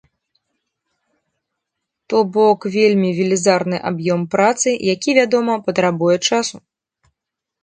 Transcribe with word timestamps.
То 2.13 2.21
бок 2.37 2.67
вельмі 2.77 3.11
велізарны 3.19 3.77
аб'ём 3.91 4.21
працы, 4.33 4.69
які, 4.93 5.09
вядома, 5.19 5.61
патрабуе 5.69 6.17
часу. 6.27 6.57